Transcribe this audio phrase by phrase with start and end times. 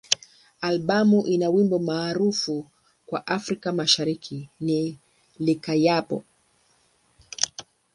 [0.61, 2.65] Albamu ina wimbo maarufu
[3.05, 4.99] kwa Afrika Mashariki ni
[5.39, 6.23] "Likayabo.